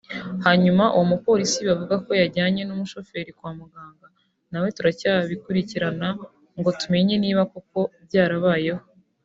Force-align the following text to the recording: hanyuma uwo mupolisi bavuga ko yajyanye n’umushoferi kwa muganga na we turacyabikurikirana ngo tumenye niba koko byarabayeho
hanyuma 0.45 0.83
uwo 0.95 1.05
mupolisi 1.11 1.59
bavuga 1.67 1.95
ko 2.05 2.11
yajyanye 2.21 2.61
n’umushoferi 2.65 3.31
kwa 3.37 3.51
muganga 3.59 4.05
na 4.51 4.57
we 4.61 4.67
turacyabikurikirana 4.77 6.07
ngo 6.59 6.69
tumenye 6.79 7.15
niba 7.23 7.43
koko 7.51 7.79
byarabayeho 8.07 8.83